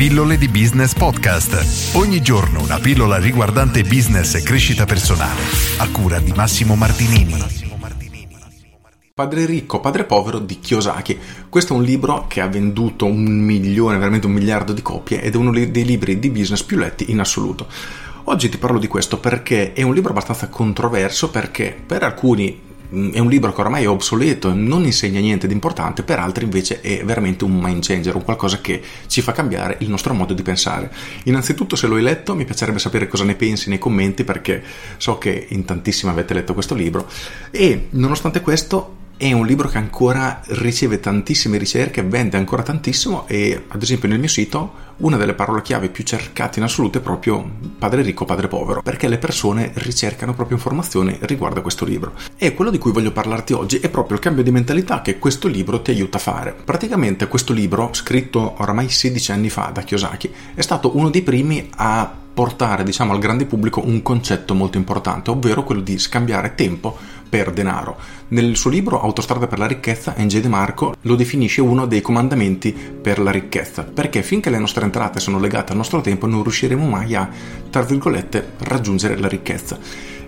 Pillole 0.00 0.38
di 0.38 0.48
Business 0.48 0.94
Podcast. 0.94 1.94
Ogni 1.94 2.22
giorno 2.22 2.62
una 2.62 2.78
pillola 2.78 3.18
riguardante 3.18 3.82
business 3.82 4.34
e 4.34 4.42
crescita 4.42 4.86
personale. 4.86 5.42
A 5.76 5.90
cura 5.90 6.18
di 6.20 6.32
Massimo 6.32 6.74
Martinini. 6.74 7.34
Padre 9.12 9.44
ricco, 9.44 9.80
padre 9.80 10.04
povero 10.04 10.38
di 10.38 10.58
Kiyosaki. 10.58 11.18
Questo 11.50 11.74
è 11.74 11.76
un 11.76 11.82
libro 11.82 12.24
che 12.28 12.40
ha 12.40 12.48
venduto 12.48 13.04
un 13.04 13.22
milione, 13.22 13.98
veramente 13.98 14.26
un 14.26 14.32
miliardo 14.32 14.72
di 14.72 14.80
copie 14.80 15.20
ed 15.20 15.34
è 15.34 15.36
uno 15.36 15.50
dei 15.52 15.84
libri 15.84 16.18
di 16.18 16.30
business 16.30 16.62
più 16.62 16.78
letti 16.78 17.10
in 17.10 17.20
assoluto. 17.20 17.66
Oggi 18.24 18.48
ti 18.48 18.56
parlo 18.56 18.78
di 18.78 18.86
questo 18.86 19.18
perché 19.18 19.74
è 19.74 19.82
un 19.82 19.92
libro 19.92 20.12
abbastanza 20.12 20.48
controverso 20.48 21.28
perché 21.28 21.78
per 21.86 22.04
alcuni 22.04 22.58
è 22.90 23.18
un 23.18 23.28
libro 23.28 23.52
che 23.52 23.60
oramai 23.60 23.84
è 23.84 23.88
obsoleto, 23.88 24.52
non 24.52 24.84
insegna 24.84 25.20
niente 25.20 25.46
di 25.46 25.52
importante, 25.52 26.02
per 26.02 26.18
altri 26.18 26.44
invece 26.44 26.80
è 26.80 27.04
veramente 27.04 27.44
un 27.44 27.58
mind 27.58 27.84
changer, 27.84 28.16
un 28.16 28.24
qualcosa 28.24 28.60
che 28.60 28.82
ci 29.06 29.20
fa 29.20 29.32
cambiare 29.32 29.76
il 29.80 29.88
nostro 29.88 30.12
modo 30.12 30.34
di 30.34 30.42
pensare. 30.42 30.92
Innanzitutto 31.24 31.76
se 31.76 31.86
lo 31.86 31.96
hai 31.96 32.02
letto 32.02 32.34
mi 32.34 32.44
piacerebbe 32.44 32.78
sapere 32.78 33.08
cosa 33.08 33.24
ne 33.24 33.36
pensi 33.36 33.68
nei 33.68 33.78
commenti 33.78 34.24
perché 34.24 34.62
so 34.96 35.18
che 35.18 35.46
in 35.50 35.64
tantissimi 35.64 36.10
avete 36.10 36.34
letto 36.34 36.54
questo 36.54 36.74
libro 36.74 37.06
e 37.50 37.88
nonostante 37.90 38.40
questo 38.40 38.98
è 39.20 39.32
un 39.32 39.44
libro 39.44 39.68
che 39.68 39.76
ancora 39.76 40.40
riceve 40.46 40.98
tantissime 40.98 41.58
ricerche, 41.58 42.02
vende 42.02 42.38
ancora 42.38 42.62
tantissimo 42.62 43.28
e 43.28 43.66
ad 43.68 43.82
esempio 43.82 44.08
nel 44.08 44.18
mio 44.18 44.30
sito 44.30 44.88
una 45.00 45.18
delle 45.18 45.34
parole 45.34 45.60
chiave 45.60 45.90
più 45.90 46.04
cercate 46.04 46.58
in 46.58 46.64
assoluto 46.64 46.96
è 46.96 47.00
proprio 47.02 47.46
padre 47.78 48.00
ricco, 48.00 48.24
padre 48.24 48.48
povero, 48.48 48.80
perché 48.80 49.08
le 49.08 49.18
persone 49.18 49.72
ricercano 49.74 50.32
proprio 50.32 50.56
informazioni 50.56 51.18
riguardo 51.20 51.58
a 51.58 51.62
questo 51.62 51.84
libro. 51.84 52.14
E 52.38 52.54
quello 52.54 52.70
di 52.70 52.78
cui 52.78 52.92
voglio 52.92 53.12
parlarti 53.12 53.52
oggi 53.52 53.76
è 53.76 53.90
proprio 53.90 54.16
il 54.16 54.22
cambio 54.22 54.42
di 54.42 54.50
mentalità 54.50 55.02
che 55.02 55.18
questo 55.18 55.48
libro 55.48 55.82
ti 55.82 55.90
aiuta 55.90 56.16
a 56.16 56.20
fare. 56.20 56.56
Praticamente 56.64 57.28
questo 57.28 57.52
libro, 57.52 57.90
scritto 57.92 58.54
oramai 58.56 58.88
16 58.88 59.32
anni 59.32 59.50
fa 59.50 59.70
da 59.70 59.82
Kiyosaki, 59.82 60.32
è 60.54 60.62
stato 60.62 60.96
uno 60.96 61.10
dei 61.10 61.20
primi 61.20 61.68
a 61.76 62.10
portare 62.32 62.84
diciamo, 62.84 63.12
al 63.12 63.18
grande 63.18 63.46
pubblico 63.46 63.84
un 63.84 64.02
concetto 64.02 64.54
molto 64.54 64.78
importante, 64.78 65.30
ovvero 65.30 65.64
quello 65.64 65.80
di 65.80 65.98
scambiare 65.98 66.54
tempo 66.54 66.96
per 67.28 67.52
denaro. 67.52 67.96
Nel 68.28 68.56
suo 68.56 68.70
libro 68.70 69.00
Autostrada 69.00 69.46
per 69.46 69.58
la 69.58 69.66
ricchezza, 69.66 70.14
N.J. 70.18 70.40
De 70.40 70.48
Marco 70.48 70.94
lo 71.02 71.14
definisce 71.14 71.60
uno 71.60 71.86
dei 71.86 72.00
comandamenti 72.00 72.72
per 72.72 73.18
la 73.20 73.30
ricchezza, 73.30 73.84
perché 73.84 74.22
finché 74.22 74.50
le 74.50 74.58
nostre 74.58 74.84
entrate 74.84 75.20
sono 75.20 75.38
legate 75.38 75.72
al 75.72 75.78
nostro 75.78 76.00
tempo 76.00 76.26
non 76.26 76.42
riusciremo 76.42 76.86
mai 76.86 77.14
a, 77.14 77.28
tra 77.70 77.82
virgolette, 77.82 78.52
raggiungere 78.58 79.16
la 79.16 79.28
ricchezza. 79.28 79.78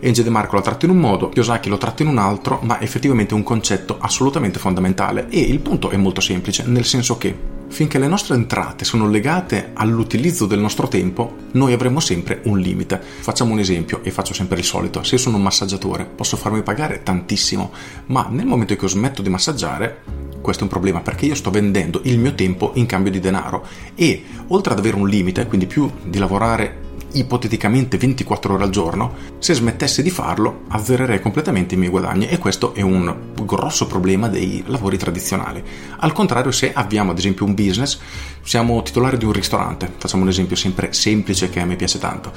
Enge 0.04 0.24
De 0.24 0.30
Marco 0.30 0.56
lo 0.56 0.62
tratta 0.62 0.84
in 0.86 0.90
un 0.90 0.98
modo, 0.98 1.28
Kiyosaki 1.28 1.68
lo 1.68 1.78
tratta 1.78 2.02
in 2.02 2.08
un 2.08 2.18
altro, 2.18 2.58
ma 2.62 2.80
effettivamente 2.80 3.34
è 3.34 3.36
un 3.36 3.44
concetto 3.44 3.98
assolutamente 4.00 4.58
fondamentale 4.58 5.28
e 5.28 5.40
il 5.40 5.60
punto 5.60 5.90
è 5.90 5.96
molto 5.96 6.20
semplice, 6.20 6.64
nel 6.66 6.84
senso 6.84 7.18
che 7.18 7.51
finché 7.72 7.98
le 7.98 8.06
nostre 8.06 8.34
entrate 8.34 8.84
sono 8.84 9.08
legate 9.08 9.70
all'utilizzo 9.72 10.44
del 10.44 10.58
nostro 10.58 10.88
tempo, 10.88 11.36
noi 11.52 11.72
avremo 11.72 12.00
sempre 12.00 12.42
un 12.44 12.58
limite. 12.58 13.00
Facciamo 13.00 13.52
un 13.52 13.60
esempio 13.60 14.00
e 14.02 14.10
faccio 14.10 14.34
sempre 14.34 14.58
il 14.58 14.64
solito. 14.64 15.02
Se 15.02 15.16
sono 15.16 15.38
un 15.38 15.42
massaggiatore, 15.42 16.04
posso 16.04 16.36
farmi 16.36 16.62
pagare 16.62 17.02
tantissimo, 17.02 17.72
ma 18.06 18.28
nel 18.30 18.44
momento 18.44 18.74
in 18.74 18.78
cui 18.78 18.90
smetto 18.90 19.22
di 19.22 19.30
massaggiare, 19.30 20.02
questo 20.42 20.60
è 20.60 20.64
un 20.64 20.70
problema 20.70 21.00
perché 21.00 21.24
io 21.24 21.34
sto 21.34 21.50
vendendo 21.50 22.02
il 22.04 22.18
mio 22.18 22.34
tempo 22.34 22.72
in 22.74 22.84
cambio 22.84 23.10
di 23.10 23.20
denaro 23.20 23.66
e 23.94 24.22
oltre 24.48 24.74
ad 24.74 24.78
avere 24.78 24.96
un 24.96 25.08
limite, 25.08 25.46
quindi 25.46 25.66
più 25.66 25.90
di 26.04 26.18
lavorare 26.18 26.81
ipoteticamente 27.14 27.96
24 27.96 28.54
ore 28.54 28.64
al 28.64 28.70
giorno, 28.70 29.14
se 29.38 29.54
smettessi 29.54 30.02
di 30.02 30.10
farlo 30.10 30.62
azzererei 30.68 31.20
completamente 31.20 31.74
i 31.74 31.78
miei 31.78 31.90
guadagni 31.90 32.28
e 32.28 32.38
questo 32.38 32.74
è 32.74 32.80
un 32.80 33.14
grosso 33.44 33.86
problema 33.86 34.28
dei 34.28 34.62
lavori 34.66 34.96
tradizionali. 34.96 35.62
Al 35.98 36.12
contrario, 36.12 36.50
se 36.50 36.72
abbiamo 36.72 37.10
ad 37.10 37.18
esempio 37.18 37.44
un 37.44 37.54
business, 37.54 37.98
siamo 38.42 38.82
titolari 38.82 39.16
di 39.16 39.24
un 39.24 39.32
ristorante, 39.32 39.90
facciamo 39.96 40.22
un 40.22 40.28
esempio 40.28 40.56
sempre 40.56 40.92
semplice 40.92 41.50
che 41.50 41.60
a 41.60 41.64
me 41.64 41.76
piace 41.76 41.98
tanto, 41.98 42.32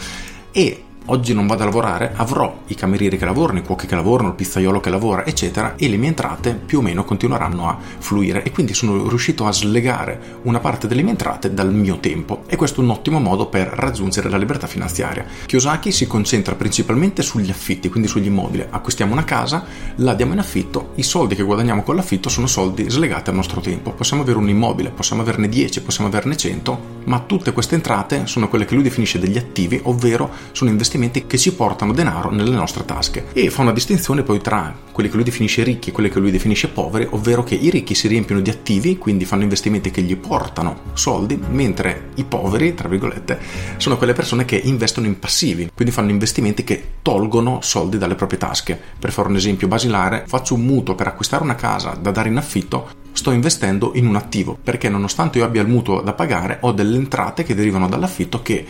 e 0.52 0.84
oggi 1.08 1.34
non 1.34 1.48
vado 1.48 1.64
a 1.64 1.66
lavorare, 1.66 2.14
avrò 2.16 2.62
i 2.68 2.76
camerieri 2.76 3.18
che 3.18 3.26
lavorano, 3.26 3.60
i 3.60 3.64
cuochi 3.64 3.86
che 3.86 3.96
lavorano, 3.96 4.30
il 4.30 4.36
pizzaiolo 4.36 4.80
che 4.80 4.90
lavora, 4.90 5.26
eccetera, 5.26 5.76
e 5.76 5.88
le 5.88 5.98
mie 5.98 6.10
entrate 6.10 6.54
più 6.54 6.80
o 6.80 6.82
meno 6.82 7.04
continueranno 7.04 7.68
a 7.68 7.78
fluire 8.00 8.44
e 8.44 8.52
quindi 8.52 8.74
sono 8.74 9.08
riuscito 9.08 9.46
a 9.46 9.52
slegare 9.52 10.40
una 10.44 10.60
parte 10.60 10.88
delle 10.88 11.02
mie 11.02 11.12
entrate 11.12 11.54
dal 11.54 11.74
mio 11.74 12.00
tempo 12.00 12.44
e 12.48 12.56
questo 12.56 12.82
è 12.82 12.84
un 12.84 12.90
ottimo 12.90 13.20
modo 13.20 13.48
per 13.48 13.68
raggiungere 13.68 14.30
la 14.30 14.38
libertà 14.38 14.68
finanziaria. 14.68 15.26
Kiyosaki 15.46 15.92
si 15.92 16.08
concentra 16.08 16.56
principalmente 16.56 17.22
sugli 17.22 17.50
affitti, 17.50 17.90
quindi 17.90 18.08
sugli 18.08 18.28
immobili. 18.28 18.66
Acquistiamo 18.68 19.12
una 19.12 19.24
casa, 19.24 19.64
la 19.98 20.14
diamo 20.14 20.34
in 20.34 20.40
affitto, 20.40 20.92
i 20.96 21.04
soldi 21.04 21.36
che 21.36 21.44
guadagniamo 21.44 21.84
con 21.84 21.96
l'affitto 21.96 22.30
sono 22.30 22.48
soldi 22.48 22.90
slegati 22.90 23.30
al 23.30 23.36
nostro 23.36 23.62
tempo. 23.62 23.92
Possiamo 23.92 24.24
avere 24.24 24.38
un 24.38 24.50
immobile, 24.50 24.90
possiamo 24.90 25.22
averne 25.22 25.50
10, 25.50 25.82
possiamo 25.82 26.10
averne 26.10 26.36
100, 26.36 26.94
ma 27.06 27.20
tutte 27.20 27.52
queste 27.52 27.76
entrate 27.76 28.26
sono 28.26 28.48
quelle 28.48 28.66
che 28.66 28.74
lui 28.74 28.84
definisce 28.84 29.20
degli 29.20 29.38
attivi, 29.38 29.80
ovvero 29.84 30.32
sono 30.52 30.70
investimenti 30.70 30.94
che 31.28 31.38
ci 31.38 31.54
portano 31.54 31.94
denaro 31.94 32.32
nelle 32.32 32.56
nostre 32.56 32.86
tasche. 32.86 33.26
E 33.34 33.50
fa 33.50 33.62
una 33.62 33.74
distinzione 33.74 34.24
poi 34.24 34.40
tra 34.40 34.74
quelli 34.92 35.10
che 35.10 35.16
lui 35.16 35.26
definisce 35.26 35.64
ricchi 35.64 35.90
e 35.90 35.92
quelli 35.92 36.10
che 36.10 36.20
lui 36.20 36.32
definisce 36.32 36.70
poveri, 36.70 37.08
ovvero 37.10 37.44
che 37.44 37.56
i 37.56 37.70
ricchi 37.70 37.94
si 37.96 38.08
riempiono 38.08 38.42
di 38.42 38.50
attivi, 38.50 38.98
quindi 38.98 39.26
fanno 39.26 39.44
investimenti 39.44 39.92
che 39.92 40.02
gli 40.02 40.16
portano 40.16 40.80
soldi, 40.94 41.40
mentre 41.50 42.12
i 42.16 42.24
poveri, 42.24 42.74
tra 42.74 42.88
virgolette, 42.88 43.40
sono 43.78 43.98
quelle 43.98 44.14
persone 44.14 44.46
che 44.46 44.56
investono 44.56 45.08
in 45.08 45.20
passivi, 45.20 45.70
quindi 45.74 45.94
fanno 45.94 46.12
investimenti 46.12 46.64
che 46.64 46.84
tolgono 47.02 47.60
soldi 47.62 47.98
dalle 47.98 48.16
proprie 48.16 48.40
tasche. 48.40 48.80
Per 48.98 49.12
fare 49.12 49.28
un 49.28 49.36
esempio 49.36 49.68
basilare, 49.68 50.24
faccio 50.28 50.54
un 50.54 50.62
mutuo 50.62 50.96
per 50.96 51.08
acquistare 51.08 51.44
una 51.44 51.56
casa 51.56 51.98
da 52.00 52.12
dare 52.12 52.30
in 52.30 52.38
affitto, 52.38 53.04
sto 53.12 53.32
investendo 53.32 53.92
in 53.96 54.08
un 54.08 54.16
attivo, 54.16 54.58
perché 54.62 54.90
nonostante 54.90 55.40
io 55.40 55.46
abbia 55.46 55.62
il 55.62 55.68
mutuo 55.68 56.02
da 56.02 56.14
pagare, 56.14 56.58
ho 56.62 56.72
delle 56.72 56.98
entrate 56.98 57.44
che 57.44 57.56
derivano 57.56 57.88
dall'affitto 57.88 58.42
che 58.42 58.66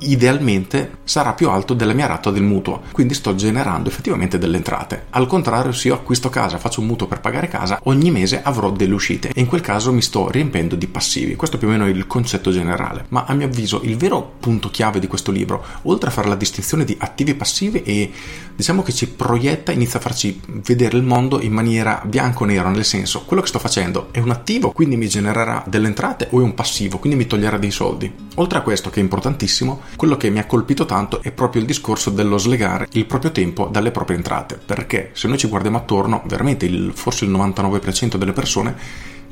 idealmente 0.00 0.98
sarà 1.04 1.32
più 1.32 1.48
alto 1.48 1.74
della 1.74 1.92
mia 1.92 2.06
rata 2.06 2.30
del 2.30 2.42
mutuo, 2.42 2.82
quindi 2.92 3.14
sto 3.14 3.34
generando 3.34 3.88
effettivamente 3.88 4.38
delle 4.38 4.56
entrate. 4.56 5.06
Al 5.10 5.26
contrario, 5.26 5.72
se 5.72 5.88
io 5.88 5.94
acquisto 5.94 6.28
casa, 6.28 6.58
faccio 6.58 6.80
un 6.80 6.86
mutuo 6.86 7.06
per 7.06 7.20
pagare 7.20 7.48
casa, 7.48 7.80
ogni 7.84 8.10
mese 8.10 8.42
avrò 8.42 8.70
delle 8.70 8.94
uscite 8.94 9.30
e 9.32 9.40
in 9.40 9.46
quel 9.46 9.60
caso 9.60 9.92
mi 9.92 10.02
sto 10.02 10.30
riempendo 10.30 10.76
di 10.76 10.86
passivi. 10.86 11.36
Questo 11.36 11.58
più 11.58 11.68
o 11.68 11.70
meno 11.70 11.86
è 11.86 11.88
il 11.88 12.06
concetto 12.06 12.50
generale, 12.50 13.06
ma 13.08 13.24
a 13.26 13.34
mio 13.34 13.46
avviso 13.46 13.80
il 13.82 13.96
vero 13.96 14.34
punto 14.38 14.70
chiave 14.70 15.00
di 15.00 15.06
questo 15.06 15.30
libro, 15.30 15.64
oltre 15.82 16.10
a 16.10 16.12
fare 16.12 16.28
la 16.28 16.36
distinzione 16.36 16.84
di 16.84 16.96
attivi 16.98 17.32
e 17.32 17.34
passivi 17.34 17.82
e 17.82 18.10
diciamo 18.54 18.82
che 18.82 18.92
ci 18.92 19.08
proietta, 19.08 19.72
inizia 19.72 19.98
a 19.98 20.02
farci 20.02 20.40
vedere 20.46 20.96
il 20.96 21.02
mondo 21.02 21.40
in 21.40 21.52
maniera 21.52 22.02
bianco-nero, 22.04 22.70
nel 22.70 22.84
senso 22.84 23.22
quello 23.24 23.42
che 23.42 23.48
sto 23.48 23.58
facendo 23.58 24.08
è 24.10 24.20
un 24.20 24.30
attivo, 24.30 24.72
quindi 24.72 24.96
mi 24.96 25.08
genererà 25.08 25.62
delle 25.66 25.86
entrate 25.86 26.28
o 26.30 26.40
è 26.40 26.42
un 26.42 26.54
passivo, 26.54 26.98
quindi 26.98 27.18
mi 27.18 27.26
toglierà 27.26 27.58
dei 27.58 27.70
soldi. 27.70 28.12
Oltre 28.34 28.58
a 28.58 28.62
questo 28.62 28.90
che 28.90 29.00
è 29.00 29.02
importantissimo, 29.02 29.80
quello 29.96 30.16
che 30.16 30.30
mi 30.30 30.38
ha 30.38 30.46
colpito 30.46 30.84
tanto 30.84 31.22
è 31.22 31.32
proprio 31.32 31.60
il 31.60 31.66
discorso 31.66 32.10
dello 32.10 32.38
slegare 32.38 32.86
il 32.92 33.06
proprio 33.06 33.32
tempo 33.32 33.68
dalle 33.70 33.90
proprie 33.90 34.16
entrate, 34.16 34.58
perché 34.64 35.10
se 35.12 35.28
noi 35.28 35.38
ci 35.38 35.48
guardiamo 35.48 35.78
attorno, 35.78 36.22
veramente 36.26 36.66
il, 36.66 36.92
forse 36.94 37.24
il 37.24 37.30
99% 37.30 38.16
delle 38.16 38.32
persone 38.32 38.76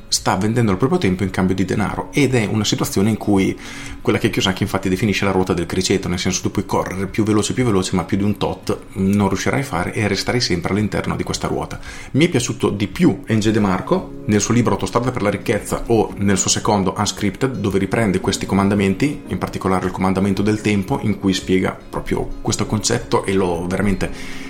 sta 0.09 0.37
vendendo 0.37 0.71
il 0.71 0.77
proprio 0.77 0.99
tempo 0.99 1.23
in 1.23 1.31
cambio 1.31 1.55
di 1.55 1.65
denaro 1.65 2.09
ed 2.13 2.35
è 2.35 2.47
una 2.47 2.65
situazione 2.65 3.11
in 3.11 3.17
cui 3.17 3.59
quella 4.01 4.19
che 4.19 4.31
Kiyosaki 4.31 4.63
infatti 4.63 4.89
definisce 4.89 5.25
la 5.25 5.33
ruota 5.33 5.53
del 5.53 5.67
criceto, 5.67 6.09
nel 6.09 6.19
senso 6.19 6.43
tu 6.43 6.51
puoi 6.51 6.65
correre 6.65 7.07
più 7.07 7.25
veloce 7.25 7.53
più 7.53 7.65
veloce 7.65 7.97
ma 7.97 8.05
più 8.05 8.17
di 8.17 8.23
un 8.23 8.37
tot 8.37 8.79
non 8.93 9.29
riuscirai 9.29 9.61
a 9.61 9.65
fare 9.65 9.93
e 9.93 10.07
resterai 10.07 10.41
sempre 10.41 10.73
all'interno 10.73 11.17
di 11.17 11.23
questa 11.23 11.49
ruota. 11.49 11.79
Mi 12.13 12.27
è 12.27 12.29
piaciuto 12.29 12.71
di 12.71 12.87
più 12.87 13.23
Enge 13.27 13.51
De 13.51 13.61
Marco 13.61 14.23
nel 14.27 14.41
suo 14.41 14.55
libro 14.55 14.75
Autostrada 14.75 15.11
per 15.11 15.23
la 15.23 15.31
ricchezza 15.31 15.85
o 15.87 16.13
nel 16.19 16.39
suo 16.39 16.51
secondo 16.51 16.95
Unscripted 16.97 17.57
dove 17.57 17.79
riprende 17.79 18.21
questi 18.21 18.47
comandamenti, 18.47 19.23
in 19.27 19.39
particolare 19.39 19.87
il 19.87 19.93
comandamento 19.93 20.43
del 20.43 20.61
tempo 20.61 21.01
in 21.03 21.19
cui 21.19 21.33
spiega 21.33 21.77
proprio 21.89 22.29
questo 22.43 22.67
concetto 22.67 23.25
e 23.25 23.33
lo 23.33 23.67
veramente 23.67 24.45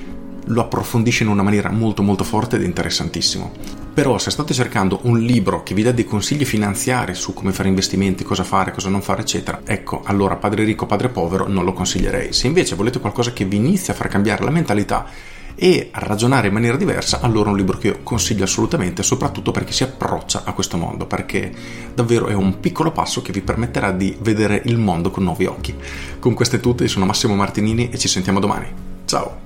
lo 0.49 0.61
approfondisce 0.61 1.25
in 1.25 1.29
una 1.29 1.43
maniera 1.43 1.71
molto 1.71 2.03
molto 2.03 2.25
forte 2.25 2.57
ed 2.57 2.63
interessantissimo. 2.63 3.86
Però 3.97 4.19
se 4.19 4.31
state 4.31 4.53
cercando 4.53 4.99
un 5.05 5.21
libro 5.21 5.63
che 5.63 5.73
vi 5.73 5.83
dà 5.83 5.91
dei 5.91 6.05
consigli 6.05 6.45
finanziari 6.45 7.15
su 7.15 7.33
come 7.33 7.55
fare 7.55 7.71
investimenti, 7.71 8.25
cosa 8.25 8.45
fare, 8.45 8.71
cosa 8.71 8.91
non 8.91 9.01
fare, 9.01 9.23
eccetera, 9.23 9.63
ecco, 9.65 10.03
allora 10.05 10.37
Padre 10.37 10.65
ricco, 10.65 10.85
Padre 10.85 11.09
povero 11.09 11.49
non 11.49 11.65
lo 11.65 11.73
consiglierei. 11.73 12.35
Se 12.35 12.47
invece 12.47 12.75
volete 12.75 13.01
qualcosa 13.01 13.33
che 13.33 13.47
vi 13.47 13.57
inizia 13.57 13.95
a 13.95 13.97
far 13.97 14.09
cambiare 14.09 14.45
la 14.45 14.51
mentalità 14.51 15.07
e 15.55 15.89
a 15.93 16.01
ragionare 16.01 16.49
in 16.49 16.53
maniera 16.53 16.77
diversa, 16.77 17.21
allora 17.23 17.49
è 17.49 17.53
un 17.53 17.57
libro 17.57 17.79
che 17.79 17.87
io 17.87 18.01
consiglio 18.03 18.45
assolutamente, 18.45 19.03
soprattutto 19.03 19.51
perché 19.51 19.73
si 19.73 19.83
approccia 19.83 20.43
a 20.45 20.53
questo 20.53 20.77
mondo, 20.77 21.07
perché 21.07 21.51
davvero 21.95 22.27
è 22.27 22.35
un 22.35 22.61
piccolo 22.61 22.93
passo 22.93 23.23
che 23.23 23.33
vi 23.33 23.41
permetterà 23.41 23.93
di 23.93 24.15
vedere 24.21 24.61
il 24.67 24.77
mondo 24.77 25.11
con 25.11 25.25
nuovi 25.25 25.47
occhi. 25.47 25.75
Con 26.19 26.35
queste 26.35 26.61
tutte, 26.61 26.83
io 26.83 26.91
sono 26.91 27.07
Massimo 27.07 27.35
Martinini 27.35 27.89
e 27.89 27.97
ci 27.97 28.09
sentiamo 28.09 28.41
domani. 28.41 28.67
Ciao! 29.07 29.46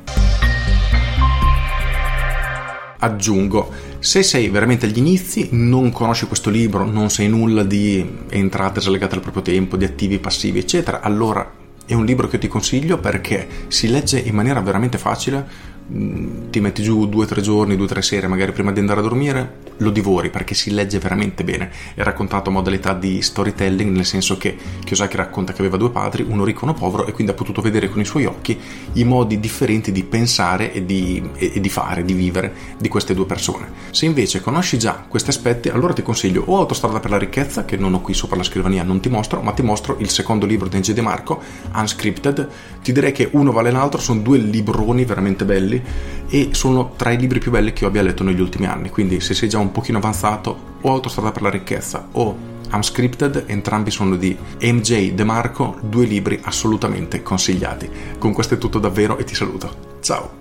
Aggiungo, 3.00 3.70
se 3.98 4.22
sei 4.22 4.48
veramente 4.48 4.86
agli 4.86 4.98
inizi, 4.98 5.48
non 5.50 5.90
conosci 5.90 6.26
questo 6.26 6.48
libro, 6.48 6.84
non 6.84 7.10
sai 7.10 7.28
nulla 7.28 7.62
di 7.62 8.06
entrate 8.28 8.80
slegate 8.80 9.16
al 9.16 9.20
proprio 9.20 9.42
tempo, 9.42 9.76
di 9.76 9.84
attivi, 9.84 10.18
passivi, 10.18 10.58
eccetera, 10.58 11.00
allora 11.00 11.58
è 11.84 11.94
un 11.94 12.04
libro 12.04 12.28
che 12.28 12.38
ti 12.38 12.46
consiglio 12.46 12.98
perché 12.98 13.48
si 13.66 13.88
legge 13.88 14.20
in 14.20 14.34
maniera 14.34 14.60
veramente 14.60 14.96
facile, 14.96 15.44
ti 16.50 16.60
metti 16.60 16.82
giù 16.84 17.08
due 17.08 17.24
o 17.24 17.26
tre 17.26 17.40
giorni, 17.40 17.74
due 17.74 17.86
o 17.86 17.88
tre 17.88 18.00
sere 18.00 18.28
magari 18.28 18.52
prima 18.52 18.70
di 18.70 18.78
andare 18.78 19.00
a 19.00 19.02
dormire, 19.02 19.68
lo 19.78 19.90
divori 19.90 20.30
perché 20.30 20.54
si 20.54 20.70
legge 20.70 20.98
veramente 20.98 21.42
bene. 21.42 21.70
È 21.94 22.02
raccontato 22.02 22.50
a 22.50 22.52
modalità 22.52 22.92
di 22.94 23.20
storytelling, 23.22 23.90
nel 23.90 24.04
senso 24.04 24.36
che 24.36 24.56
Kiyosaki 24.84 25.16
racconta 25.16 25.52
che 25.52 25.60
aveva 25.60 25.76
due 25.76 25.90
padri, 25.90 26.24
uno 26.26 26.44
ricco 26.44 26.60
e 26.60 26.64
uno 26.64 26.74
povero, 26.74 27.06
e 27.06 27.12
quindi 27.12 27.32
ha 27.32 27.34
potuto 27.34 27.60
vedere 27.60 27.88
con 27.88 28.00
i 28.00 28.04
suoi 28.04 28.24
occhi 28.24 28.58
i 28.94 29.04
modi 29.04 29.40
differenti 29.40 29.90
di 29.90 30.04
pensare 30.04 30.72
e 30.72 30.84
di, 30.84 31.22
e, 31.34 31.52
e 31.54 31.60
di 31.60 31.68
fare, 31.68 32.04
di 32.04 32.12
vivere 32.12 32.52
di 32.78 32.88
queste 32.88 33.14
due 33.14 33.26
persone. 33.26 33.70
Se 33.90 34.04
invece 34.04 34.40
conosci 34.40 34.78
già 34.78 35.04
questi 35.08 35.30
aspetti, 35.30 35.70
allora 35.70 35.92
ti 35.92 36.02
consiglio 36.02 36.44
o 36.46 36.58
Autostrada 36.58 37.00
per 37.00 37.10
la 37.10 37.18
ricchezza, 37.18 37.64
che 37.64 37.76
non 37.76 37.94
ho 37.94 38.00
qui 38.00 38.14
sopra 38.14 38.36
la 38.36 38.44
scrivania, 38.44 38.84
non 38.84 39.00
ti 39.00 39.08
mostro, 39.08 39.40
ma 39.40 39.52
ti 39.52 39.62
mostro 39.62 39.96
il 39.98 40.08
secondo 40.08 40.46
libro 40.46 40.68
di 40.68 40.76
N.G. 40.76 40.92
De 40.92 41.00
Marco, 41.00 41.42
Unscripted. 41.74 42.48
Ti 42.82 42.92
direi 42.92 43.12
che 43.12 43.28
uno 43.32 43.50
vale 43.50 43.72
l'altro, 43.72 44.00
sono 44.00 44.20
due 44.20 44.38
libroni 44.38 45.04
veramente 45.04 45.44
belli 45.44 45.79
e 46.28 46.50
sono 46.52 46.92
tra 46.96 47.10
i 47.10 47.18
libri 47.18 47.38
più 47.38 47.50
belli 47.50 47.72
che 47.72 47.82
io 47.82 47.88
abbia 47.88 48.02
letto 48.02 48.22
negli 48.22 48.40
ultimi 48.40 48.66
anni. 48.66 48.90
Quindi 48.90 49.20
se 49.20 49.34
sei 49.34 49.48
già 49.48 49.58
un 49.58 49.72
pochino 49.72 49.98
avanzato, 49.98 50.68
o 50.80 50.90
Autostrada 50.90 51.32
per 51.32 51.42
la 51.42 51.50
ricchezza 51.50 52.08
o 52.12 52.48
Unscripted, 52.72 53.44
entrambi 53.46 53.90
sono 53.90 54.14
di 54.16 54.36
MJ 54.60 55.12
De 55.12 55.24
Marco, 55.24 55.76
due 55.82 56.06
libri 56.06 56.38
assolutamente 56.42 57.22
consigliati. 57.22 57.88
Con 58.18 58.32
questo 58.32 58.54
è 58.54 58.58
tutto 58.58 58.78
davvero 58.78 59.18
e 59.18 59.24
ti 59.24 59.34
saluto. 59.34 59.98
Ciao! 60.00 60.39